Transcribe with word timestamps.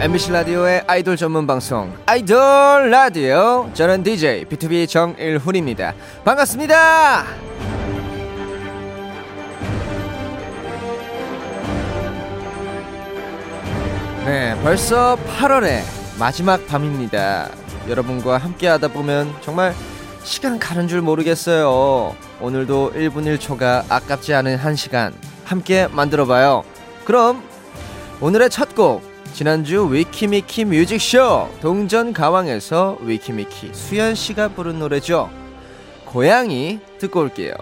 MBC 0.00 0.30
라디오의 0.30 0.84
아이돌 0.86 1.16
전문 1.16 1.46
방송 1.46 1.92
아이돌 2.06 2.88
라디오. 2.90 3.68
저는 3.74 4.04
DJ 4.04 4.44
B2B 4.44 4.88
정일훈입니다. 4.88 5.94
반갑습니다! 6.24 7.24
네 14.24 14.54
벌써 14.62 15.16
8월의 15.40 15.80
마지막 16.18 16.66
밤입니다. 16.66 17.48
여러분과 17.88 18.36
함께 18.38 18.68
하다 18.68 18.88
보면 18.88 19.34
정말 19.40 19.74
시간 20.22 20.58
가는 20.58 20.86
줄 20.88 21.00
모르겠어요. 21.00 22.14
오늘도 22.40 22.92
1분 22.94 23.38
1초가 23.38 23.84
아깝지 23.88 24.34
않은 24.34 24.56
한 24.56 24.76
시간 24.76 25.14
함께 25.44 25.88
만들어 25.90 26.26
봐요. 26.26 26.64
그럼 27.04 27.42
오늘의 28.20 28.50
첫 28.50 28.74
곡 28.74 29.07
지난주 29.34 29.88
위키미키 29.92 30.64
뮤직쇼 30.64 31.48
동전 31.60 32.12
가왕에서 32.12 32.98
위키미키 33.02 33.70
수연 33.72 34.14
씨가 34.14 34.48
부른 34.48 34.78
노래죠. 34.78 35.30
고양이 36.06 36.80
듣고 36.98 37.20
올게요. 37.20 37.52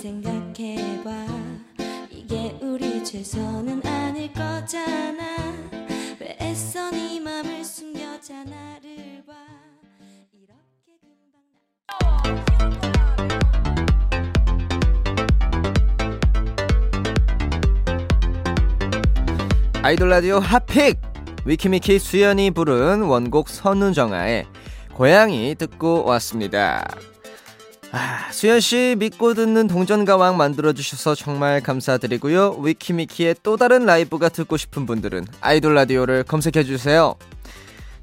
생각해봐 0.00 1.26
최선은 3.10 3.80
아닐 3.86 4.30
거잖아. 4.34 5.24
왜 6.20 6.36
애써 6.42 6.90
네 6.90 7.18
맘을 7.18 7.64
숨겨자 7.64 8.44
나를 8.44 9.24
봐. 9.26 9.32
이렇게 10.34 10.98
금방 11.00 11.40
아이돌 19.82 20.10
라디오 20.10 20.38
핫픽! 20.38 20.98
위키미키 21.46 21.98
수연이 21.98 22.50
부른 22.50 23.04
원곡 23.04 23.48
선우정아의 23.48 24.44
고양이 24.92 25.54
듣고 25.54 26.04
왔습니다. 26.04 26.86
아, 27.90 28.30
수연 28.30 28.60
씨 28.60 28.96
믿고 28.98 29.34
듣는 29.34 29.66
동전 29.66 30.04
가왕 30.04 30.36
만들어 30.36 30.72
주셔서 30.72 31.14
정말 31.14 31.62
감사드리고요. 31.62 32.58
위키미키의 32.60 33.36
또 33.42 33.56
다른 33.56 33.86
라이브가 33.86 34.28
듣고 34.28 34.56
싶은 34.56 34.84
분들은 34.84 35.26
아이돌 35.40 35.74
라디오를 35.74 36.24
검색해 36.24 36.64
주세요. 36.64 37.14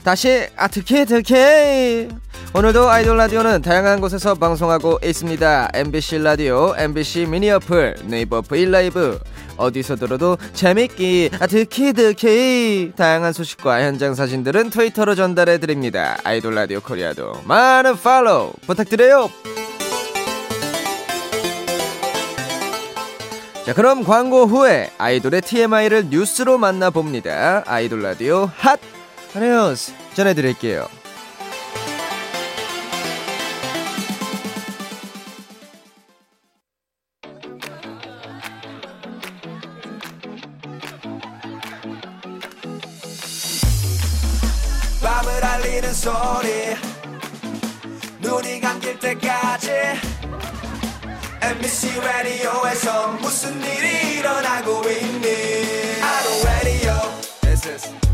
다시 0.04 0.48
아 0.56 0.68
특히 0.68 1.04
특히 1.06 2.08
오늘도 2.54 2.90
아이돌 2.90 3.18
라디오는 3.18 3.62
다양한 3.64 4.02
곳에서 4.02 4.36
방송하고 4.36 5.00
있습니다. 5.04 5.70
MBC 5.74 6.20
라디오, 6.20 6.76
MBC 6.78 7.26
미니 7.26 7.50
어플, 7.50 7.96
네이버 8.06 8.42
브이라이브 8.42 9.20
어디서 9.58 9.96
들어도 9.96 10.38
재밌기 10.54 11.32
아 11.40 11.48
특히 11.48 11.94
특히 11.94 12.92
다양한 12.96 13.34
소식과 13.34 13.82
현장 13.82 14.14
사진들은 14.14 14.70
트위터로 14.70 15.16
전달해 15.16 15.58
드립니다. 15.60 16.18
아이돌 16.24 16.54
라디오 16.56 16.82
코리아도 16.82 17.42
많은 17.46 17.98
팔로우 17.98 18.54
부탁드려요. 18.68 19.30
자 23.66 23.74
그럼 23.74 24.04
광고 24.04 24.46
후에 24.46 24.92
아이돌의 25.00 25.42
TMI를 25.42 26.10
뉴스로 26.12 26.60
만나봅니다. 26.60 27.64
아이돌 27.66 28.04
라디오 28.04 28.48
핫 28.58 28.80
뉴스 29.34 29.92
전해드릴게요. 30.14 30.88
밤을 45.02 45.44
알리는 45.44 45.92
소리 45.92 46.76
눈이 48.22 48.62
감길 48.62 49.00
때까지 49.00 49.72
MBC 51.46 52.00
라디오에서 52.00 53.08
무슨 53.22 53.62
일이 53.62 54.18
일어나고 54.18 54.82
있니? 54.90 56.02
라디오 56.44 56.94
This 57.42 57.68
is 57.70 57.84
This 57.84 57.88
is 57.88 58.05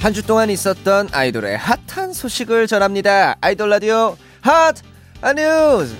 한 0.00 0.14
주 0.14 0.22
동안 0.26 0.48
있었던 0.50 1.08
아이돌의 1.12 1.58
핫한 1.58 2.14
소식을 2.14 2.66
전합니다. 2.66 3.36
아이돌 3.40 3.68
라디오 3.68 4.16
핫 4.40 4.74
뉴스. 5.36 5.94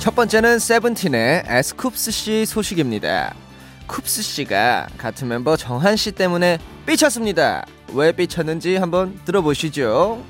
첫 0.00 0.14
번째는 0.14 0.58
세븐틴의 0.58 1.44
에스쿱스 1.46 2.10
씨 2.12 2.46
소식입니다. 2.46 3.34
쿱스 3.88 4.22
씨가 4.22 4.88
같은 4.98 5.28
멤버 5.28 5.56
정한 5.56 5.96
씨 5.96 6.12
때문에 6.12 6.58
삐쳤습니다. 6.86 7.64
왜 7.92 8.12
삐쳤는지 8.12 8.76
한번 8.76 9.18
들어보시죠. 9.24 10.22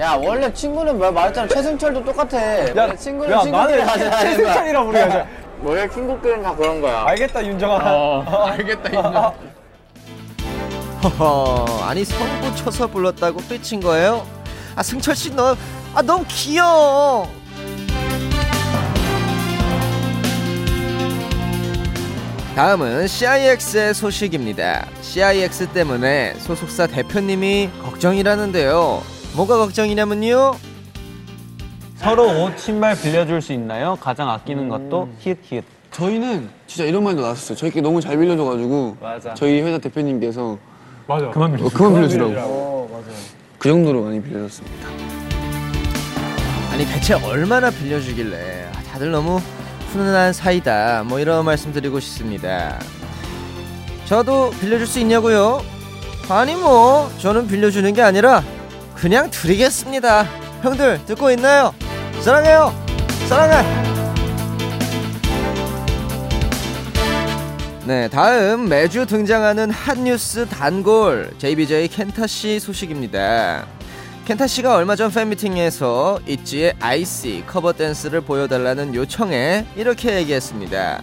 야 0.00 0.14
원래 0.22 0.52
친구는 0.52 0.98
뭐 0.98 1.10
말했잖아 1.10 1.48
최승철도 1.48 2.04
똑같아 2.04 2.38
야 2.76 2.96
친구는 2.96 3.32
야, 3.36 3.40
친구끼리 3.42 3.50
나는 3.78 3.80
하자 3.88 4.20
최승철이라고 4.20 4.86
부르자. 4.90 5.26
원래 5.62 5.88
친구끼리는 5.88 6.42
다 6.42 6.54
그런 6.56 6.80
거야 6.80 7.04
알겠다 7.06 7.44
윤정아. 7.44 8.24
알겠다 8.52 8.88
인정 8.88 9.32
허허, 11.04 11.84
아니 11.84 12.04
성부 12.04 12.54
쳐서 12.56 12.86
불렀다고 12.86 13.38
삐친 13.40 13.80
거예요? 13.80 14.24
아 14.76 14.82
승철 14.82 15.14
씨 15.16 15.34
너, 15.34 15.56
아 15.94 16.02
너무 16.02 16.24
귀여워. 16.28 17.28
다음은 22.54 23.06
CIX의 23.06 23.94
소식입니다. 23.94 24.86
CIX 25.00 25.68
때문에 25.68 26.34
소속사 26.38 26.86
대표님이 26.86 27.70
걱정이라는데요. 27.82 29.02
뭐가 29.34 29.56
걱정이냐면요. 29.58 30.54
서로 31.96 32.44
옷 32.44 32.58
신발 32.58 32.98
빌려줄 33.00 33.40
수 33.40 33.52
있나요? 33.52 33.96
가장 34.00 34.28
아끼는 34.28 34.68
것도 34.68 35.08
히읗 35.20 35.38
히읗. 35.42 35.64
저희는 35.92 36.48
진짜 36.66 36.84
이런 36.84 37.04
말도 37.04 37.22
나왔었어요. 37.22 37.56
저희끼리 37.56 37.82
너무 37.82 38.00
잘 38.00 38.18
빌려줘가지고 38.18 38.96
맞아. 39.00 39.34
저희 39.34 39.60
회사 39.60 39.78
대표님께서 39.78 40.58
그만 41.32 41.52
빌려. 41.52 41.66
어, 41.66 41.70
그만 41.72 41.94
빌려주라고. 41.94 43.02
그 43.58 43.68
정도로 43.68 44.02
많이 44.02 44.20
빌려줬습니다. 44.20 44.88
아니 46.72 46.86
대체 46.86 47.14
얼마나 47.14 47.70
빌려주길래 47.70 48.70
아, 48.74 48.82
다들 48.90 49.10
너무 49.10 49.40
훈훈한 49.92 50.32
사이다 50.32 51.04
뭐 51.06 51.20
이런 51.20 51.44
말씀 51.44 51.70
드리고 51.70 52.00
싶습니다 52.00 52.78
저도 54.06 54.50
빌려줄 54.58 54.86
수 54.86 54.98
있냐고요? 55.00 55.60
아니 56.30 56.54
뭐 56.56 57.10
저는 57.18 57.46
빌려주는 57.46 57.92
게 57.92 58.00
아니라 58.00 58.42
그냥 59.02 59.28
드리겠습니다 59.32 60.22
형들 60.62 61.04
듣고 61.06 61.32
있나요? 61.32 61.74
사랑해요 62.20 62.72
사랑해 63.28 63.82
네, 67.84 68.08
다음 68.08 68.68
매주 68.68 69.04
등장하는 69.04 69.72
핫뉴스 69.72 70.46
단골 70.46 71.34
JBJ 71.38 71.88
켄타 71.88 72.28
씨 72.28 72.60
소식입니다. 72.60 73.66
켄타 74.24 74.46
씨가 74.46 74.76
얼마 74.76 74.94
전 74.94 75.10
팬미팅에서 75.10 76.20
있지의 76.28 76.74
아이씨 76.78 77.42
커버 77.48 77.72
댄스를 77.72 78.20
보여달라는 78.20 78.94
요청에 78.94 79.66
이렇게 79.74 80.14
얘기했습니다. 80.14 81.02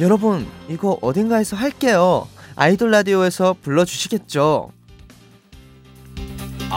여러분, 0.00 0.46
이거 0.70 0.98
어딘가에서 1.02 1.54
할게요. 1.54 2.28
아이돌 2.56 2.90
라디오에서 2.90 3.56
불러주시겠죠? 3.60 4.70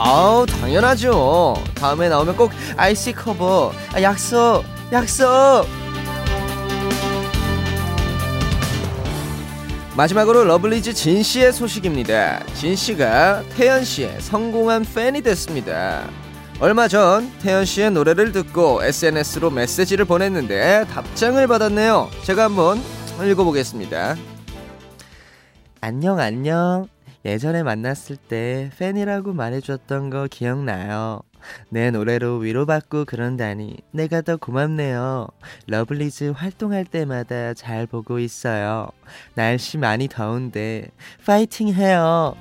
아우, 0.00 0.46
당연하죠. 0.46 1.56
다음에 1.74 2.08
나오면 2.08 2.36
꼭 2.36 2.52
ICY 2.76 3.12
커버. 3.12 3.72
아, 3.92 4.00
약속, 4.00 4.62
약속! 4.92 5.66
마지막으로 9.96 10.44
러블리즈 10.44 10.94
진 10.94 11.24
씨의 11.24 11.52
소식입니다. 11.52 12.44
진 12.54 12.76
씨가 12.76 13.42
태연 13.56 13.82
씨의 13.84 14.20
성공한 14.20 14.84
팬이 14.84 15.20
됐습니다. 15.22 16.08
얼마 16.60 16.86
전 16.86 17.32
태연 17.40 17.64
씨의 17.64 17.90
노래를 17.90 18.30
듣고 18.30 18.84
SNS로 18.84 19.50
메시지를 19.50 20.04
보냈는데 20.04 20.84
답장을 20.92 21.44
받았네요. 21.44 22.08
제가 22.22 22.44
한번 22.44 22.80
읽어보겠습니다. 23.20 24.14
안녕 25.80 26.20
안녕. 26.20 26.88
예전에 27.24 27.62
만났을 27.62 28.16
때 28.16 28.70
팬이라고 28.78 29.32
말해줬던 29.32 30.10
거 30.10 30.28
기억나요? 30.30 31.20
내 31.68 31.90
노래로 31.90 32.38
위로받고 32.38 33.04
그런다니 33.04 33.76
내가 33.92 34.22
더 34.22 34.36
고맙네요. 34.36 35.28
러블리즈 35.66 36.32
활동할 36.34 36.84
때마다 36.84 37.54
잘 37.54 37.86
보고 37.86 38.18
있어요. 38.18 38.88
날씨 39.34 39.78
많이 39.78 40.08
더운데 40.08 40.88
파이팅 41.26 41.72
해요. 41.72 42.34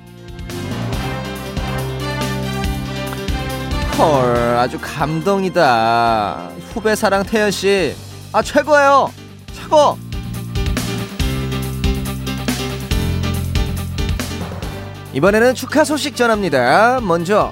헐, 3.97 4.35
아주 4.57 4.77
감동이다. 4.79 6.51
후배 6.69 6.95
사랑 6.95 7.23
태연 7.23 7.49
씨, 7.49 7.95
아 8.31 8.43
최고예요. 8.43 9.11
최고. 9.53 10.06
이번에는 15.17 15.55
축하 15.55 15.83
소식 15.83 16.15
전합니다. 16.15 16.99
먼저 17.01 17.49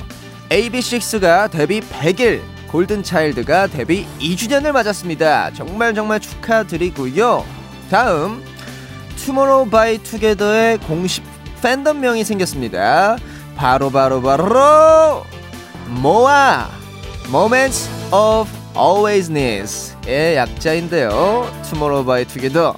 AB6IX가 0.49 1.49
데뷔 1.49 1.81
100일, 1.81 2.43
골든차일드가 2.67 3.65
데뷔 3.65 4.05
2주년을 4.19 4.71
맞았습니다. 4.71 5.51
정말 5.53 5.95
정말 5.95 6.19
축하드리고요. 6.19 7.43
다음 7.89 8.45
투모로우 9.17 9.71
바이 9.71 9.97
투게더의 9.97 10.77
공식 10.81 11.23
팬덤명이 11.63 12.23
생겼습니다. 12.23 13.17
바로 13.55 13.89
바로 13.89 14.21
바로 14.21 15.23
모아 15.87 16.69
Moments 17.29 17.89
of 18.13 18.47
Alwaysness의 18.77 20.35
약자인데요. 20.35 21.51
투모로우 21.63 22.05
바이 22.05 22.25
투게더 22.25 22.75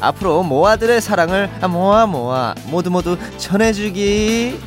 앞으로 0.00 0.42
모아들의 0.42 1.00
사랑을 1.00 1.50
아, 1.60 1.68
모아 1.68 2.06
모아 2.06 2.54
모두 2.66 2.90
모두 2.90 3.16
전해주기. 3.38 4.58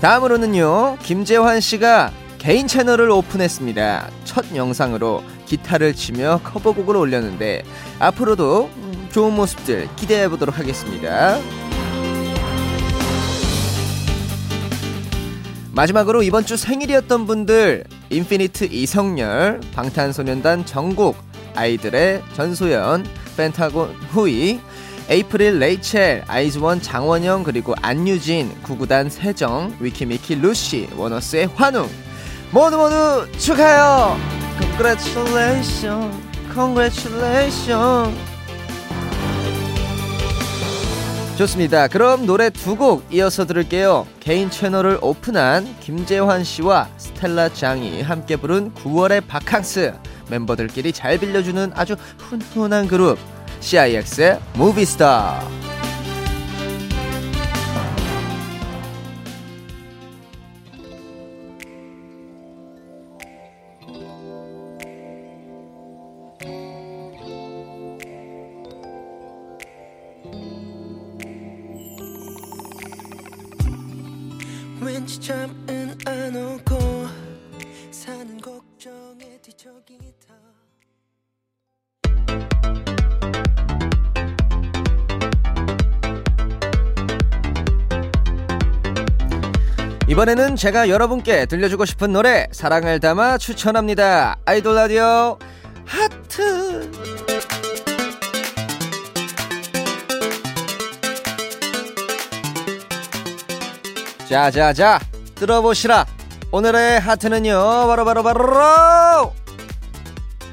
다음으로는요 0.00 0.98
김재환 1.02 1.60
씨가 1.60 2.12
개인 2.38 2.68
채널을 2.68 3.10
오픈했습니다. 3.10 4.10
첫 4.24 4.46
영상으로 4.54 5.24
기타를 5.46 5.94
치며 5.94 6.40
커버곡을 6.44 6.96
올렸는데 6.96 7.64
앞으로도 7.98 8.70
음, 8.76 9.08
좋은 9.10 9.34
모습들 9.34 9.88
기대해 9.96 10.28
보도록 10.28 10.58
하겠습니다. 10.58 11.38
마지막으로 15.72 16.22
이번 16.22 16.44
주 16.44 16.56
생일이었던 16.56 17.26
분들 17.26 17.84
인피니트 18.10 18.64
이성열, 18.70 19.60
방탄소년단 19.74 20.66
정국, 20.66 21.16
아이들의 21.54 22.22
전소연, 22.34 23.06
펜타곤 23.36 23.94
후이, 24.10 24.60
에이프릴 25.08 25.58
레이첼, 25.58 26.24
아이즈원 26.26 26.82
장원영 26.82 27.42
그리고 27.44 27.74
안유진, 27.80 28.62
구구단 28.62 29.08
세정, 29.10 29.74
위키미키 29.80 30.34
루시, 30.36 30.88
원어스의 30.96 31.48
환웅 31.54 31.88
모두 32.50 32.76
모두 32.76 33.26
축하해요. 33.38 34.18
Congratulations, 34.60 36.18
congratulations. 36.52 38.18
좋습니다. 41.38 41.86
그럼 41.86 42.26
노래 42.26 42.50
두 42.50 42.74
곡 42.74 43.04
이어서 43.12 43.46
들을게요. 43.46 44.06
개인 44.18 44.50
채널을 44.50 44.98
오픈한 45.00 45.76
김재환 45.80 46.42
씨와 46.42 46.88
스텔라 46.96 47.50
장이 47.50 48.02
함께 48.02 48.34
부른 48.36 48.74
9월의 48.74 49.22
바캉스 49.28 49.94
멤버들끼리 50.30 50.92
잘 50.92 51.18
빌려주는 51.18 51.72
아주 51.74 51.96
훈훈한 52.18 52.88
그룹 52.88 53.18
CIX의 53.60 54.38
Movie 54.54 55.11
Star. 55.11 55.67
이번에는 90.18 90.56
제가 90.56 90.88
여러분께 90.88 91.46
들려주고 91.46 91.84
싶은 91.84 92.12
노래 92.12 92.48
사랑을 92.50 92.98
담아 92.98 93.38
추천합니다. 93.38 94.36
아이돌 94.46 94.74
라디오 94.74 95.38
하트. 95.84 96.90
자자자 104.28 104.98
들어보시라. 105.36 106.04
오늘의 106.50 106.98
하트는요 106.98 107.86
바로 107.86 108.04
바로 108.04 108.24
바로 108.24 109.32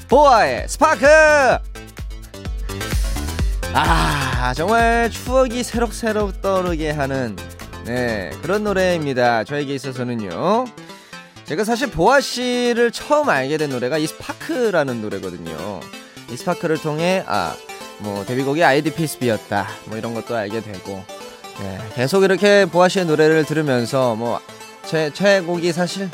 보아의 0.07 0.67
스파크. 0.69 1.07
아 3.74 4.53
정말 4.55 5.10
추억이 5.10 5.63
새록새록 5.63 6.43
떠오르게 6.43 6.91
하는 6.91 7.36
네 7.85 8.31
그런 8.41 8.63
노래입니다. 8.63 9.43
저에게 9.43 9.73
있어서는요. 9.75 10.65
제가 11.45 11.63
사실 11.63 11.91
보아 11.91 12.21
씨를 12.21 12.91
처음 12.91 13.29
알게 13.29 13.57
된 13.57 13.69
노래가 13.69 13.97
이 13.97 14.07
스파크라는 14.07 15.01
노래거든요. 15.01 15.79
이 16.31 16.35
스파크를 16.37 16.77
통해 16.77 17.23
아 17.27 17.55
뭐 17.99 18.25
데뷔곡이 18.25 18.63
ID; 18.63 18.91
Peace 18.93 19.20
B였다. 19.20 19.67
뭐 19.85 19.97
이런 19.97 20.13
것도 20.13 20.35
알게 20.35 20.61
되고 20.61 21.03
네, 21.59 21.79
계속 21.95 22.23
이렇게 22.23 22.65
보아 22.65 22.89
씨의 22.89 23.05
노래를 23.05 23.45
들으면서 23.45 24.15
뭐 24.15 24.79
제 24.79 25.12
최애곡이 25.13 25.71
사실 25.71 26.09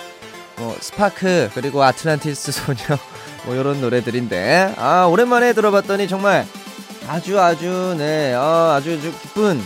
뭐 0.57 0.75
스파크 0.79 1.49
그리고 1.55 1.83
아틀란티스 1.83 2.51
소녀 2.53 2.99
뭐 3.45 3.55
이런 3.55 3.81
노래들인데 3.81 4.75
아 4.77 5.05
오랜만에 5.05 5.53
들어봤더니 5.53 6.07
정말 6.07 6.45
아주 7.07 7.39
아주 7.39 7.95
네 7.97 8.33
어, 8.35 8.73
아주 8.75 8.93
아주 8.93 9.11
기쁜 9.21 9.59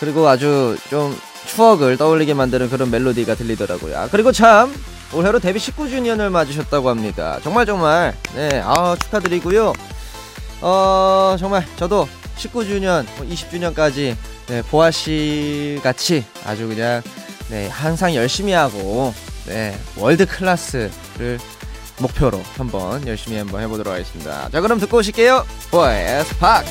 그리고 0.00 0.28
아주 0.28 0.76
좀 0.90 1.16
추억을 1.46 1.96
떠올리게 1.96 2.34
만드는 2.34 2.70
그런 2.70 2.90
멜로디가 2.90 3.34
들리더라고요. 3.34 3.98
아, 3.98 4.08
그리고 4.10 4.32
참 4.32 4.74
올해로 5.12 5.38
데뷔 5.38 5.58
19주년을 5.58 6.30
맞으셨다고 6.30 6.88
합니다. 6.88 7.38
정말 7.42 7.66
정말 7.66 8.14
네 8.34 8.62
아, 8.64 8.96
축하드리고요. 9.02 9.72
어 10.60 11.36
정말 11.38 11.64
저도 11.76 12.08
19주년, 12.36 13.06
20주년까지 13.18 14.16
네, 14.48 14.62
보아 14.62 14.90
씨 14.90 15.78
같이 15.82 16.24
아주 16.44 16.66
그냥 16.68 17.02
네 17.48 17.68
항상 17.68 18.14
열심히 18.14 18.52
하고 18.52 19.14
네 19.46 19.78
world 19.96 20.26
class를 20.26 21.38
목표로 21.98 22.42
한번 22.56 23.06
열심히 23.06 23.38
한번 23.38 23.62
해보도록 23.62 23.92
하겠습니다. 23.92 24.48
자 24.50 24.60
그럼 24.60 24.80
듣고 24.80 24.98
오실게요. 24.98 25.46
보아의 25.70 26.24
스파크. 26.24 26.68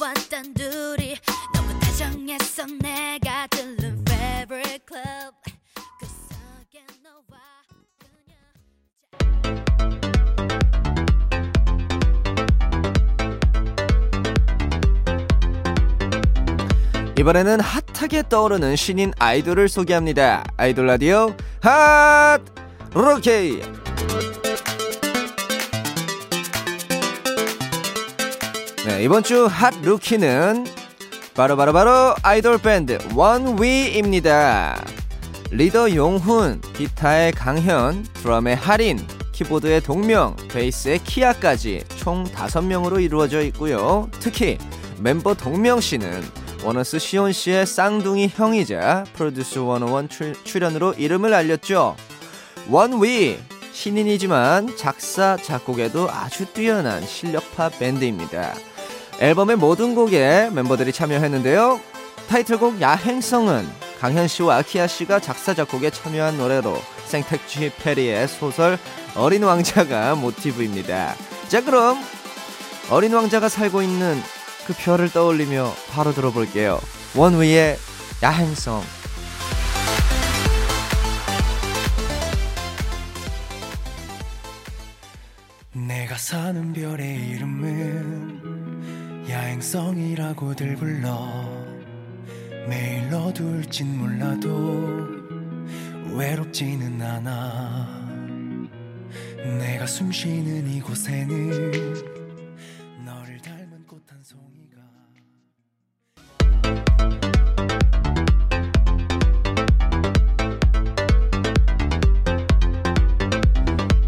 왔던 0.00 0.54
둘이 0.54 1.16
너무 1.54 1.80
다정했어 1.80 2.66
내가 2.80 3.46
들른 3.46 4.04
favorite 4.06 4.80
club 4.86 5.34
그 5.98 6.06
속에 6.06 6.84
너와 7.02 7.40
이번에는 17.18 17.60
핫하게 17.60 18.24
떠오르는 18.28 18.76
신인 18.76 19.12
아이돌을 19.18 19.68
소개합니다. 19.68 20.44
아이돌 20.56 20.86
라디오 20.86 21.34
핫. 21.62 22.40
네, 22.94 24.49
이번 29.00 29.22
주 29.22 29.46
핫 29.46 29.74
루키는 29.82 30.66
바로 31.34 31.56
바로 31.56 31.72
바로 31.72 32.14
아이돌 32.22 32.58
밴드 32.58 32.98
원위입니다. 33.14 34.84
리더 35.50 35.94
용훈, 35.94 36.60
기타의 36.74 37.32
강현, 37.32 38.04
드럼의 38.12 38.56
하린, 38.56 38.98
키보드의 39.32 39.80
동명, 39.80 40.36
베이스의 40.48 40.98
키아까지 41.02 41.84
총 41.96 42.24
5명으로 42.24 43.02
이루어져 43.02 43.40
있고요. 43.44 44.10
특히 44.20 44.58
멤버 44.98 45.32
동명 45.32 45.80
씨는 45.80 46.22
원어스 46.62 46.98
시온 46.98 47.32
씨의 47.32 47.66
쌍둥이 47.66 48.28
형이자 48.28 49.04
프로듀스 49.14 49.60
101 49.60 50.08
출, 50.10 50.34
출연으로 50.44 50.92
이름을 50.98 51.32
알렸죠. 51.32 51.96
원위 52.68 53.38
신인이지만 53.72 54.76
작사 54.76 55.38
작곡에도 55.38 56.10
아주 56.10 56.44
뛰어난 56.52 57.04
실력파 57.06 57.70
밴드입니다. 57.70 58.52
앨범의 59.20 59.56
모든 59.56 59.94
곡에 59.94 60.48
멤버들이 60.50 60.92
참여했는데요. 60.92 61.78
타이틀곡 62.28 62.80
야행성은 62.80 63.68
강현 64.00 64.28
씨와 64.28 64.62
키아 64.62 64.86
씨가 64.86 65.20
작사 65.20 65.52
작곡에 65.52 65.90
참여한 65.90 66.38
노래로 66.38 66.80
생택쥐 67.04 67.72
페리의 67.76 68.28
소설 68.28 68.78
어린 69.14 69.42
왕자가 69.42 70.14
모티브입니다. 70.14 71.14
자 71.48 71.62
그럼 71.62 72.02
어린 72.90 73.12
왕자가 73.12 73.50
살고 73.50 73.82
있는 73.82 74.20
그 74.66 74.72
별을 74.72 75.12
떠올리며 75.12 75.70
바로 75.90 76.14
들어볼게요. 76.14 76.80
원위의 77.14 77.76
야행성. 78.22 78.99
이름은 89.70 89.76
야행성이라고들 89.76 90.76
불러. 90.76 91.16
매일 92.68 93.12
어두울진 93.14 93.98
몰라도 93.98 94.98
외롭지는 96.16 97.00
않아. 97.00 97.86
내가 99.58 99.86
숨쉬는 99.86 100.68
이곳에는 100.68 102.10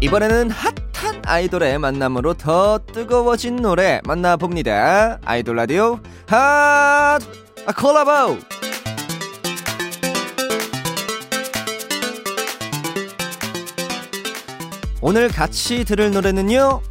이번에는 0.01 0.49
핫한 0.49 0.82
아이돌의 1.25 1.79
만남으로 1.79 2.33
더 2.35 2.79
뜨거워진 2.79 3.57
노래 3.57 4.01
만나봅니다. 4.05 5.19
아이돌 5.23 5.55
라디오 5.55 5.99
핫 6.27 7.19
아, 7.65 7.71
콜라보. 7.75 8.37
오늘 15.01 15.27
같이 15.27 15.83
들을 15.83 16.11
노래는요. 16.11 16.81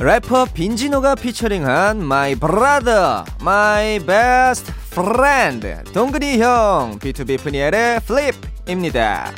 래퍼 0.00 0.46
빈지노가 0.54 1.14
피처링한 1.16 1.98
My 1.98 2.34
Brother, 2.36 3.24
My 3.40 3.98
Best 4.00 4.72
Friend, 4.92 5.92
동근이 5.92 6.40
형, 6.40 6.98
B2B 7.00 7.40
프니엘의 7.40 8.00
Flip입니다. 8.04 9.32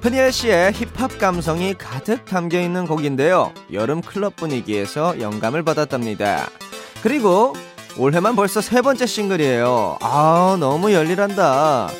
프니엘 0.00 0.30
씨의 0.30 0.72
힙합 0.72 1.18
감성이 1.18 1.74
가득 1.74 2.24
담겨 2.24 2.60
있는 2.60 2.86
곡인데요. 2.86 3.52
여름 3.72 4.00
클럽 4.00 4.36
분위기에서 4.36 5.20
영감을 5.20 5.64
받았답니다. 5.64 6.48
그리고 7.02 7.54
올해만 7.96 8.36
벌써 8.36 8.60
세 8.60 8.80
번째 8.80 9.06
싱글이에요. 9.06 9.98
아, 10.00 10.56
너무 10.60 10.92
열일한다. 10.92 11.90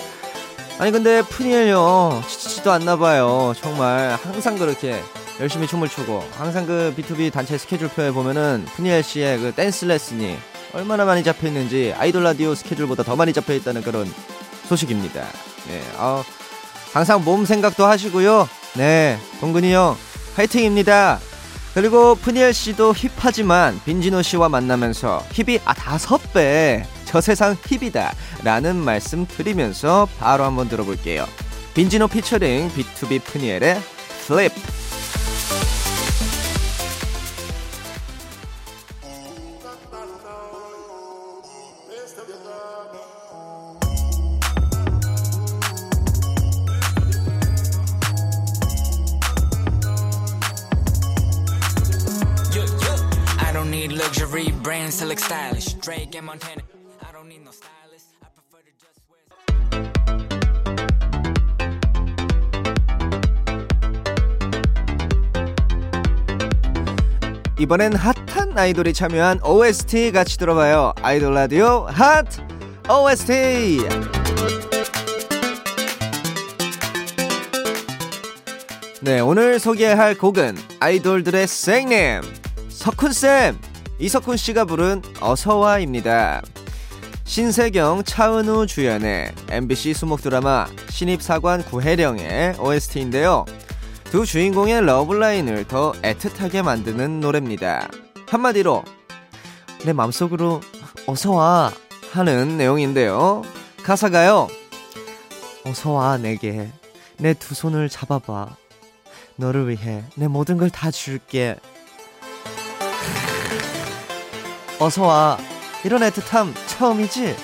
아니 0.78 0.92
근데 0.92 1.22
프니엘 1.22 1.68
형 1.68 2.22
지치지도 2.28 2.70
않나 2.70 2.96
봐요. 2.96 3.52
정말 3.60 4.16
항상 4.22 4.56
그렇게 4.56 5.02
열심히 5.40 5.66
춤을 5.66 5.88
추고 5.88 6.22
항상 6.36 6.66
그 6.66 6.94
B2B 6.96 7.32
단체 7.32 7.58
스케줄표에 7.58 8.12
보면은 8.12 8.64
프니엘 8.76 9.02
씨의 9.02 9.38
그 9.40 9.52
댄스 9.52 9.86
레슨이 9.86 10.36
얼마나 10.72 11.04
많이 11.04 11.24
잡혀 11.24 11.48
있는지 11.48 11.94
아이돌 11.98 12.22
라디오 12.22 12.54
스케줄보다 12.54 13.02
더 13.02 13.16
많이 13.16 13.32
잡혀 13.32 13.54
있다는 13.54 13.82
그런 13.82 14.06
소식입니다. 14.68 15.20
네, 15.66 15.82
아, 15.96 16.22
항상 16.92 17.24
몸 17.24 17.44
생각도 17.44 17.86
하시고요. 17.86 18.48
네, 18.74 19.18
동근이 19.40 19.72
형 19.72 19.96
화이팅입니다. 20.36 21.20
그리고 21.74 22.14
프니엘 22.16 22.52
씨도 22.52 22.94
힙하지만 22.94 23.80
빈지노 23.84 24.22
씨와 24.22 24.48
만나면서 24.48 25.24
힙이 25.32 25.60
아 25.64 25.74
다섯 25.74 26.32
배 26.32 26.84
저 27.08 27.22
세상 27.22 27.56
힙이다 27.66 28.12
라는 28.44 28.76
말씀 28.76 29.26
드리면서 29.26 30.06
바로 30.18 30.44
한번 30.44 30.68
들어볼게요. 30.68 31.26
빈지노 31.72 32.08
피처링 32.08 32.70
비투비 32.70 33.22
프니엘의 33.24 33.80
Flip 34.26 34.52
Drake 55.88 56.16
and 56.16 56.26
Montana. 56.26 56.60
I 57.00 57.12
don't 57.12 57.28
need 57.28 57.42
no 57.42 57.50
stylist. 57.50 58.08
I 58.22 58.28
prefer 58.36 58.60
to 58.60 58.72
just 58.76 59.00
wear. 59.08 59.24
이번엔 67.58 67.94
핫한 67.94 68.58
아이돌이 68.58 68.92
참여한 68.92 69.40
OST 69.42 70.12
같이 70.12 70.36
들어봐요. 70.36 70.92
아이돌 71.00 71.32
라디오 71.32 71.86
핫 71.88 72.26
OST. 72.90 73.78
네, 79.00 79.20
오늘 79.20 79.58
소개할 79.58 80.18
곡은 80.18 80.54
아이돌들의 80.80 81.46
생님 81.46 82.20
석훈 82.68 83.14
쌤 83.14 83.58
이석훈 83.98 84.36
씨가 84.36 84.64
부른 84.64 85.02
어서와입니다. 85.20 86.42
신세경, 87.24 88.04
차은우 88.04 88.66
주연의 88.66 89.32
MBC 89.50 89.92
수목 89.94 90.22
드라마 90.22 90.66
신입사관 90.88 91.64
구혜령의 91.64 92.56
OST인데요. 92.58 93.44
두 94.04 94.24
주인공의 94.24 94.86
러블라인을 94.86 95.64
더 95.68 95.92
애틋하게 95.92 96.62
만드는 96.62 97.20
노래입니다. 97.20 97.88
한마디로 98.28 98.84
내 99.84 99.92
맘속으로 99.92 100.60
어서와 101.06 101.72
하는 102.12 102.56
내용인데요. 102.56 103.42
가사가요. 103.82 104.48
어서와 105.66 106.18
내게 106.18 106.70
내 107.18 107.34
두 107.34 107.54
손을 107.54 107.88
잡아봐. 107.88 108.48
너를 109.36 109.68
위해 109.68 110.02
내 110.14 110.28
모든 110.28 110.56
걸 110.56 110.70
다 110.70 110.90
줄게. 110.90 111.56
어서와 114.78 115.38
이런 115.84 116.02
애틋함 116.02 116.52
처음이지? 116.66 117.36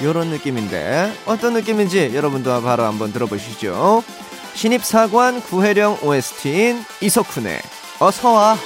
이런 0.00 0.28
느낌인데 0.28 1.12
어떤 1.26 1.54
느낌인지 1.54 2.12
여러분도 2.14 2.62
바로 2.62 2.84
한번 2.84 3.12
들어보시죠. 3.12 4.02
신입사관 4.54 5.40
구혜령 5.42 5.98
OST인 6.02 6.84
이석훈의 7.00 7.60
어서와 7.98 8.56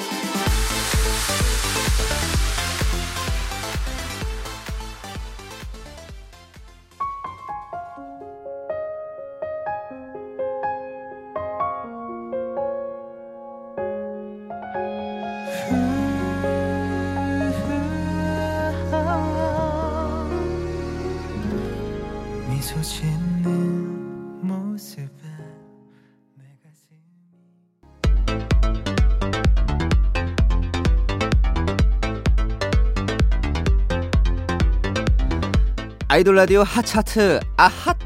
아이돌 36.17 36.35
라디오 36.35 36.63
핫차트 36.63 37.41
아핫 37.59 37.99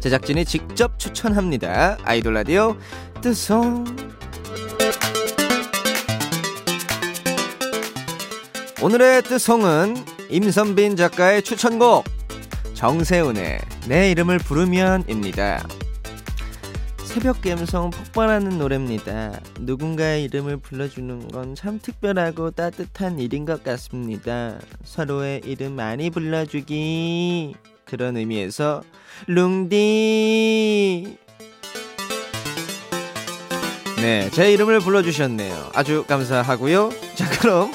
제작진이 0.00 0.46
직접 0.46 0.98
추천합니다. 0.98 1.98
아이돌 2.02 2.32
라디오 2.32 2.74
뜨송 3.20 3.84
오늘의 8.80 9.20
뜨송은 9.24 9.96
임선빈 10.30 10.96
작가의 10.96 11.42
추천곡 11.42 12.06
정세훈의 12.72 13.60
내 13.86 14.12
이름을 14.12 14.38
부르면입니다. 14.38 15.62
새벽 17.18 17.42
감성 17.42 17.90
폭발하는 17.90 18.58
노래입니다. 18.58 19.40
누군가의 19.58 20.22
이름을 20.24 20.58
불러주는 20.58 21.26
건 21.28 21.56
참 21.56 21.80
특별하고 21.82 22.52
따뜻한 22.52 23.18
일인 23.18 23.44
것 23.44 23.64
같습니다. 23.64 24.60
서로의 24.84 25.40
이름 25.44 25.72
많이 25.72 26.10
불러주기. 26.10 27.56
그런 27.84 28.16
의미에서 28.16 28.84
룽디. 29.26 31.18
네, 33.96 34.30
제 34.30 34.52
이름을 34.52 34.78
불러주셨네요. 34.78 35.70
아주 35.74 36.04
감사하고요. 36.06 36.90
자, 37.16 37.28
그럼 37.40 37.72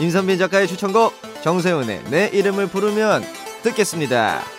임선빈 0.00 0.36
작가의 0.36 0.66
추천곡 0.66 1.14
정세훈의 1.44 2.02
내 2.10 2.26
이름을 2.32 2.66
부르면 2.66 3.22
듣겠습니다. 3.62 4.57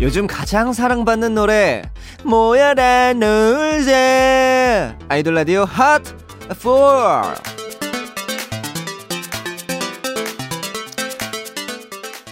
요즘 0.00 0.26
가장 0.26 0.72
사랑받는 0.72 1.34
노래 1.34 1.82
모여라 2.24 3.12
놀자 3.12 4.96
아이돌 5.10 5.34
라디오 5.34 5.64
핫 5.64 6.02
4 6.48 7.34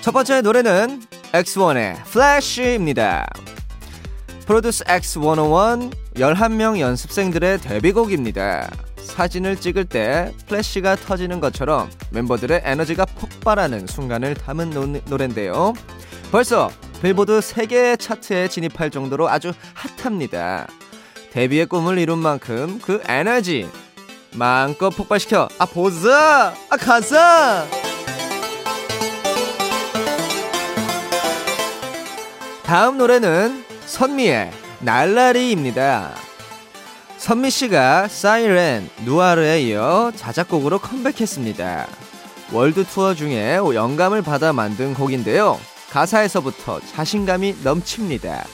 첫 0.00 0.12
번째 0.12 0.40
노래는 0.40 1.02
X1의 1.32 2.02
Flash입니다. 2.04 3.26
프로듀스 4.46 4.84
X101 4.84 5.92
11명 6.14 6.80
연습생들의 6.80 7.58
데뷔곡입니다. 7.58 8.70
사진을 8.96 9.56
찍을 9.56 9.84
때 9.84 10.32
플래시가 10.46 10.96
터지는 10.96 11.40
것처럼 11.40 11.90
멤버들의 12.12 12.62
에너지가 12.64 13.04
폭발하는 13.04 13.86
순간을 13.86 14.32
담은 14.36 14.70
노, 14.70 14.86
노래인데요. 15.04 15.74
벌써 16.32 16.70
빌보드 17.00 17.40
세계 17.40 17.96
차트에 17.96 18.48
진입할 18.48 18.90
정도로 18.90 19.28
아주 19.28 19.52
핫합니다. 19.74 20.66
데뷔의 21.30 21.66
꿈을 21.66 21.98
이룬 21.98 22.18
만큼 22.18 22.80
그 22.82 23.00
에너지 23.06 23.68
마음껏 24.34 24.90
폭발시켜 24.90 25.48
아 25.58 25.66
보자 25.66 26.54
아 26.70 26.76
가자 26.76 27.66
다음 32.64 32.98
노래는 32.98 33.64
선미의 33.86 34.50
날라리입니다. 34.80 36.14
선미 37.16 37.50
씨가 37.50 38.08
사이렌, 38.08 38.88
누아르에 39.04 39.62
이어 39.62 40.12
자작곡으로 40.14 40.78
컴백했습니다. 40.78 41.86
월드 42.52 42.84
투어 42.84 43.14
중에 43.14 43.56
영감을 43.56 44.22
받아 44.22 44.52
만든 44.52 44.94
곡인데요. 44.94 45.58
가사에서부터 45.90 46.80
자신감이 46.94 47.56
넘칩니다. 47.62 48.44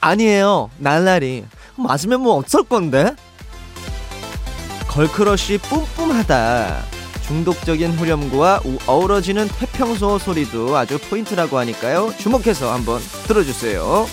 아니에요, 0.00 0.70
날라리. 0.78 1.44
맞으면 1.76 2.20
뭐 2.20 2.34
어쩔 2.36 2.64
건데? 2.64 3.14
girl 4.88 5.19
crush 5.19 5.58
뿜뿜하다. 5.58 6.82
중독적인 7.26 7.92
후렴구와 7.92 8.60
우- 8.64 8.78
어우러지는 8.86 9.48
태평소 9.48 10.18
소리도 10.18 10.76
아주 10.76 10.98
포인트라고 10.98 11.56
하니까요. 11.58 12.12
주목해서 12.18 12.72
한번 12.72 13.00
들어주세요. 13.26 14.06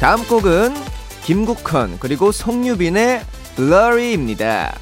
다음 0.00 0.26
곡은 0.26 0.74
김국헌 1.24 1.98
그리고 1.98 2.30
송유빈의 2.32 3.22
Blurry입니다. 3.56 4.74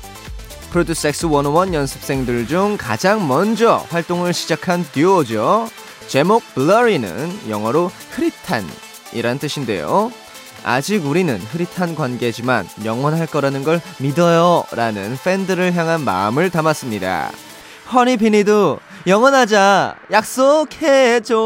프로듀스 0.72 1.10
X101 1.10 1.74
연습생들 1.74 2.46
중 2.46 2.78
가장 2.80 3.28
먼저 3.28 3.84
활동을 3.90 4.32
시작한 4.32 4.82
듀오죠. 4.92 5.68
제목 6.08 6.42
Blurry는 6.54 7.50
영어로 7.50 7.90
흐릿한 8.12 8.64
이란 9.12 9.38
뜻인데요. 9.38 10.10
아직 10.64 11.04
우리는 11.04 11.36
흐릿한 11.38 11.94
관계지만 11.94 12.66
영원할 12.86 13.26
거라는 13.26 13.64
걸 13.64 13.82
믿어요 13.98 14.64
라는 14.72 15.18
팬들을 15.22 15.74
향한 15.74 16.00
마음을 16.06 16.48
담았습니다. 16.48 17.32
허니비니도 17.92 18.80
영원하자 19.06 19.96
약속해줘. 20.10 21.36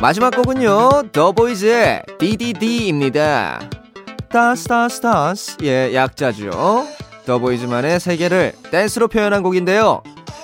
마지막 0.00 0.30
곡은요 0.30 1.10
더보이즈의 1.12 2.02
DDD입니다. 2.18 3.60
댄스 4.34 4.96
댄스 4.96 5.56
예 5.62 5.94
약자죠. 5.94 6.88
더보이즈만의 7.24 8.00
세계를 8.00 8.52
댄스로 8.72 9.06
표현한 9.06 9.44
곡인데요. 9.44 10.02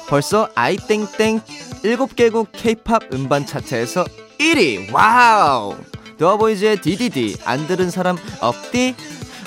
벌써 0.08 0.48
아이땡땡 0.54 1.40
7개국 1.82 2.46
케이팝 2.52 3.12
음반 3.12 3.44
차트에서 3.44 4.04
1위 4.38 4.92
wow 4.92 5.76
더보이즈의 6.20 6.80
DDD 6.80 7.38
안 7.44 7.66
들은 7.66 7.90
사람 7.90 8.16
없디? 8.40 8.94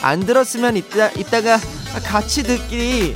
안 0.01 0.19
들었으면 0.19 0.75
이따, 0.75 1.09
이따가 1.11 1.57
같이 2.03 2.43
듣기 2.43 3.13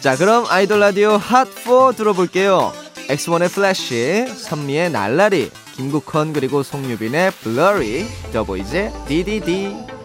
자 0.00 0.16
그럼 0.16 0.46
아이돌 0.48 0.78
라디오 0.78 1.18
핫4 1.18 1.96
들어볼게요 1.96 2.72
X1의 3.08 3.50
Flash 3.50 4.26
선미의 4.26 4.90
날라리 4.90 5.50
김국헌 5.76 6.34
그리고 6.34 6.62
송유빈의 6.62 7.30
Blurry 7.42 8.06
더보이즈의 8.32 8.88
DDD 8.88 9.97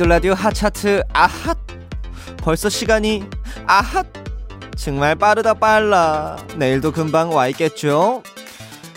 아이돌 0.00 0.08
라디오 0.08 0.32
핫차트 0.32 1.02
아핫 1.12 1.58
벌써 2.38 2.70
시간이 2.70 3.22
아핫 3.66 4.06
정말 4.74 5.14
빠르다 5.14 5.52
빨라 5.52 6.38
내일도 6.56 6.90
금방 6.90 7.34
와 7.34 7.48
있겠죠 7.48 8.22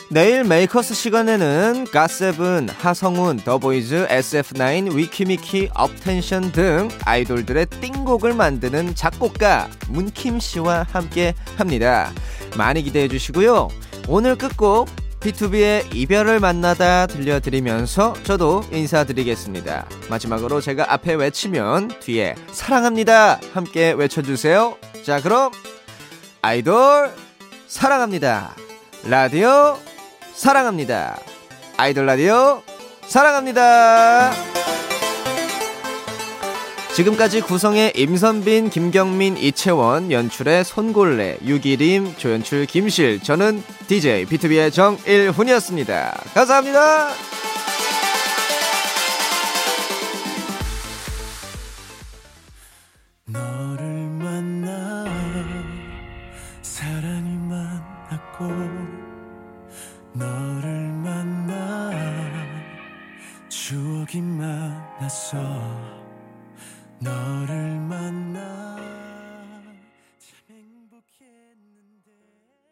내일 0.09 0.43
메이커스 0.43 0.93
시간에는 0.93 1.87
갓세븐, 1.91 2.69
하성운, 2.69 3.37
더보이즈, 3.37 4.07
SF9, 4.09 4.93
위키미키, 4.93 5.69
업텐션 5.73 6.51
등 6.51 6.87
아이돌들의 7.03 7.65
띵곡을 7.65 8.33
만드는 8.33 8.93
작곡가 8.93 9.67
문킴 9.89 10.39
씨와 10.39 10.85
함께 10.91 11.33
합니다. 11.57 12.11
많이 12.55 12.83
기대해 12.83 13.07
주시고요. 13.07 13.69
오늘 14.07 14.35
끝곡 14.35 14.87
B2B의 15.23 15.95
이별을 15.95 16.41
만나다 16.41 17.07
들려드리면서 17.07 18.13
저도 18.23 18.61
인사드리겠습니다. 18.71 19.87
마지막으로 20.09 20.59
제가 20.59 20.91
앞에 20.91 21.13
외치면 21.13 21.87
뒤에 22.01 22.35
사랑합니다 22.51 23.39
함께 23.53 23.93
외쳐주세요. 23.93 24.77
자 25.05 25.21
그럼 25.21 25.51
아이돌 26.41 27.13
사랑합니다. 27.67 28.53
라디오 29.05 29.77
사랑합니다. 30.33 31.17
아이돌 31.77 32.05
라디오 32.05 32.61
사랑합니다. 33.07 34.62
지금까지 36.95 37.41
구성의 37.41 37.93
임선빈, 37.95 38.69
김경민, 38.69 39.35
이채원, 39.35 40.11
연출의 40.11 40.63
손골레, 40.63 41.39
유기림, 41.43 42.15
조연출 42.17 42.67
김실, 42.67 43.19
저는 43.19 43.63
DJ 43.87 44.25
B2B의 44.25 44.71
정일훈이었습니다. 44.71 46.23
감사합니다. 46.35 47.32